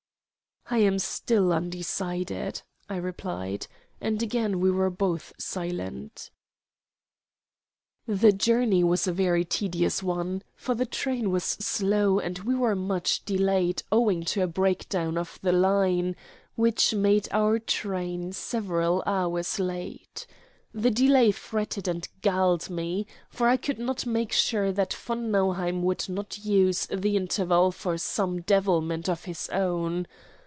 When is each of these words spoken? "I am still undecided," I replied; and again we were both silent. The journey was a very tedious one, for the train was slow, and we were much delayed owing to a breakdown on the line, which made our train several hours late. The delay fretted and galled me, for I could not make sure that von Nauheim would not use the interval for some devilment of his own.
"I 0.73 0.77
am 0.77 0.99
still 0.99 1.51
undecided," 1.51 2.61
I 2.87 2.95
replied; 2.95 3.67
and 3.99 4.23
again 4.23 4.61
we 4.61 4.71
were 4.71 4.89
both 4.89 5.33
silent. 5.37 6.31
The 8.07 8.31
journey 8.31 8.81
was 8.81 9.05
a 9.05 9.11
very 9.11 9.43
tedious 9.43 10.01
one, 10.01 10.43
for 10.55 10.73
the 10.73 10.85
train 10.85 11.29
was 11.29 11.43
slow, 11.43 12.19
and 12.19 12.39
we 12.39 12.55
were 12.55 12.75
much 12.75 13.25
delayed 13.25 13.83
owing 13.91 14.23
to 14.31 14.43
a 14.43 14.47
breakdown 14.47 15.17
on 15.17 15.27
the 15.41 15.51
line, 15.51 16.15
which 16.55 16.93
made 16.95 17.27
our 17.31 17.59
train 17.59 18.31
several 18.31 19.03
hours 19.05 19.59
late. 19.59 20.25
The 20.73 20.91
delay 20.91 21.31
fretted 21.31 21.89
and 21.89 22.07
galled 22.21 22.69
me, 22.69 23.07
for 23.29 23.49
I 23.49 23.57
could 23.57 23.79
not 23.79 24.05
make 24.05 24.31
sure 24.31 24.71
that 24.71 24.93
von 24.93 25.31
Nauheim 25.31 25.83
would 25.83 26.07
not 26.07 26.37
use 26.45 26.85
the 26.89 27.17
interval 27.17 27.73
for 27.73 27.97
some 27.97 28.39
devilment 28.43 29.09
of 29.09 29.25
his 29.25 29.49
own. 29.49 30.07